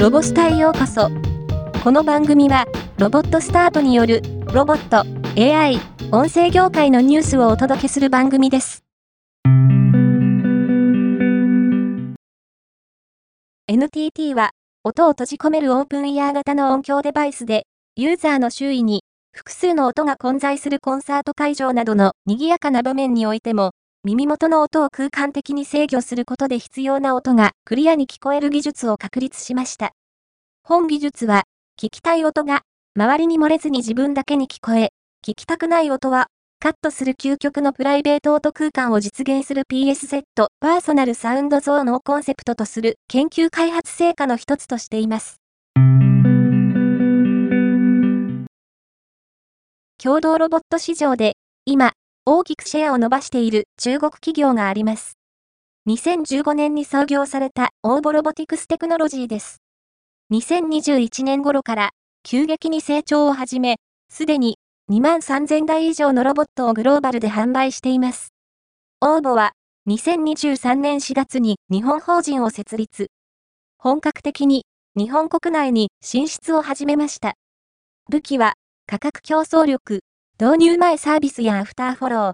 [0.00, 1.10] ロボスタへようこそ。
[1.84, 2.64] この番組は、
[2.96, 5.04] ロボットスタートによる、ロボット、
[5.38, 5.78] AI、
[6.10, 8.82] 音声業界のニュースをお届けする番組です。
[13.68, 14.52] NTT は、
[14.84, 19.02] 音を閉じ込めるオープンイヤー型の音響デバイスで、ユーザーの周囲に
[19.36, 29.92] 複数の音が混在するコンサート会場などの賑やかな場面においても、耳元の音を空間的に制御することで必要な音がクリアに聞こえる技術を確立しました。
[30.70, 31.42] 本技術は、
[31.82, 32.62] 聞きたい音が
[32.96, 34.90] 周りに漏れずに自分だけに聞こえ、
[35.26, 36.28] 聞きたくない音は
[36.60, 40.22] カットする究極のプライベート音空間を実現する PSZ
[40.60, 45.40] パーソナルサウンドゾーンをコンセプトとする研究開発成果の一つとしています。
[50.00, 51.32] 共同ロボット市場で
[51.64, 55.14] 今大きくシェアを伸ばしている中国企業があります。
[55.88, 59.60] 2015年に創業されたオーボロボティクステクノロジーです。
[60.30, 61.90] 2021年頃から
[62.22, 63.78] 急激に成長を始め、
[64.08, 68.32] すでに2万3000台以上のロボットをグローバルで販売しています。
[69.00, 69.52] 応募は
[69.88, 73.08] 2023年4月に日本法人を設立。
[73.76, 77.34] 本格的に日本国内に進出を始めました。
[78.08, 78.54] 武器は
[78.86, 80.00] 価格競争力、
[80.40, 82.32] 導入前サービスやアフターフォロー。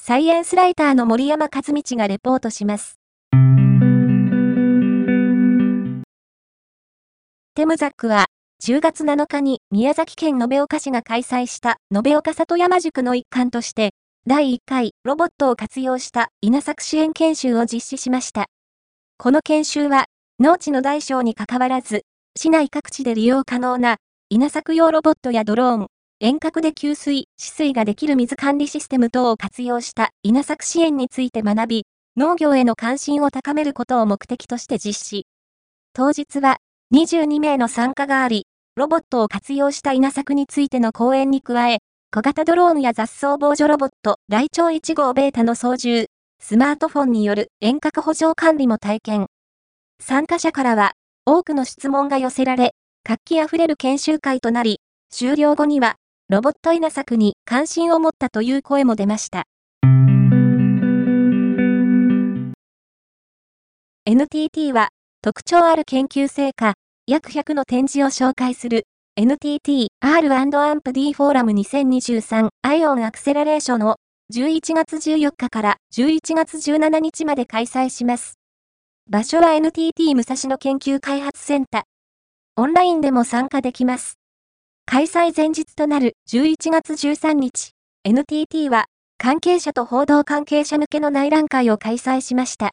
[0.00, 3.01] サイエンスライターの森山和道がレポートします。
[7.54, 8.28] テムザックは、
[8.64, 13.90] 10月7日に宮崎県延岡市が開催した延岡里山塾の一環として、
[14.26, 18.46] 第1回ロボットを活用した稲作支援研修を実施しました。
[19.18, 20.06] この研修は、
[20.40, 22.04] 農地の大小に関わらず、
[22.38, 23.98] 市内各地で利用可能な
[24.30, 25.86] 稲作用ロボットやドローン、
[26.20, 31.86] 遠隔で給水、止水ができる水管理システム等を活用した稲作支援について学び、
[32.16, 35.26] 農業への関心を高めることを目的として実施。
[35.92, 36.56] 当日は
[36.92, 38.44] 22名の参加があり、
[38.76, 41.78] ロボットを活用した稲作についての講演に加え、
[42.14, 46.08] 小型ドローンや雑草防除ロボット、ライチョウ1号ベータの操縦、
[46.38, 49.26] スマートフォンによる遠隔補助管理も体験。
[50.02, 50.92] 参加者からは、
[51.24, 54.80] 多くの質問が寄せられ、活気あふれる研修会となり、
[55.10, 55.94] 終了後には、
[56.28, 59.44] ロボット稲作に関心を持ったという声も出ました。
[64.04, 64.90] NTT は
[65.24, 66.74] 特徴ある研究成果
[67.06, 73.98] 約100の展示を紹介する NTT R&AMP-D フォーラム2023アイオンアクセラレーションを
[74.34, 78.34] 11月14日から11月17日まで開催します。
[79.08, 81.82] 場所は NTT 武蔵野研究開発センター。
[82.56, 84.18] オンラインでも参加できます。
[84.86, 88.86] 開催前日となる11月13日、NTT は
[89.18, 92.72] 関係者と報道関係者向けの内覧会を開催しました。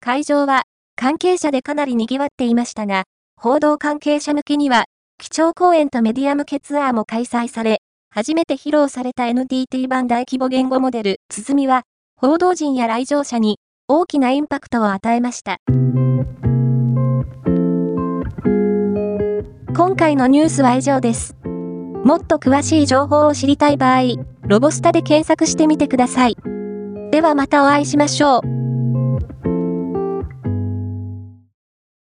[0.00, 0.64] 会場は
[1.00, 3.04] 関係者でかなり賑わっていましたが、
[3.40, 4.84] 報道関係者向けには
[5.16, 7.78] 基調講演とメディア向けツアーも開催され、
[8.10, 11.84] 初めて披露された NTT 版大規模言語モデル、つづみは、
[12.20, 13.56] 報道陣や来場者に
[13.88, 15.56] 大きなインパクトを与えました。
[19.74, 21.34] 今回のニュースは以上です。
[22.04, 24.02] もっと詳しい情報を知りたい場合、
[24.42, 26.36] ロボスタで検索してみてください。
[27.10, 28.59] ではまたお会いしましょう。